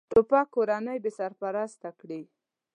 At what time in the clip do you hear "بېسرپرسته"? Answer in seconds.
1.03-1.89